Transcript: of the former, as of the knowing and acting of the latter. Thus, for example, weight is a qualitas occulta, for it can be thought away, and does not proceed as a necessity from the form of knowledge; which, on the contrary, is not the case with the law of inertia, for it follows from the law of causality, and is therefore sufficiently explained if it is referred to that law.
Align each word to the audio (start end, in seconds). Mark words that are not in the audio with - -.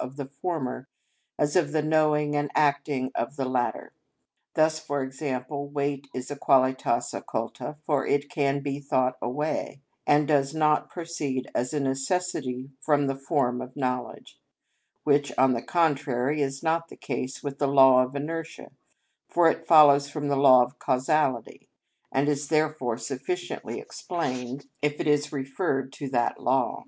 of 0.00 0.16
the 0.16 0.26
former, 0.26 0.88
as 1.38 1.54
of 1.54 1.70
the 1.70 1.80
knowing 1.82 2.34
and 2.34 2.50
acting 2.56 3.10
of 3.14 3.36
the 3.36 3.44
latter. 3.44 3.92
Thus, 4.54 4.80
for 4.80 5.00
example, 5.02 5.68
weight 5.68 6.08
is 6.12 6.28
a 6.28 6.34
qualitas 6.36 7.14
occulta, 7.14 7.76
for 7.86 8.04
it 8.04 8.28
can 8.28 8.60
be 8.62 8.80
thought 8.80 9.14
away, 9.22 9.80
and 10.04 10.26
does 10.26 10.52
not 10.54 10.90
proceed 10.90 11.48
as 11.54 11.72
a 11.72 11.78
necessity 11.78 12.70
from 12.80 13.06
the 13.06 13.14
form 13.14 13.60
of 13.60 13.76
knowledge; 13.76 14.40
which, 15.04 15.30
on 15.38 15.52
the 15.52 15.62
contrary, 15.62 16.42
is 16.42 16.64
not 16.64 16.88
the 16.88 16.96
case 16.96 17.44
with 17.44 17.60
the 17.60 17.68
law 17.68 18.02
of 18.02 18.16
inertia, 18.16 18.72
for 19.28 19.48
it 19.48 19.68
follows 19.68 20.10
from 20.10 20.26
the 20.26 20.34
law 20.36 20.64
of 20.64 20.80
causality, 20.80 21.68
and 22.10 22.28
is 22.28 22.48
therefore 22.48 22.98
sufficiently 22.98 23.78
explained 23.78 24.66
if 24.82 24.98
it 25.00 25.06
is 25.06 25.32
referred 25.32 25.92
to 25.92 26.08
that 26.08 26.42
law. 26.42 26.86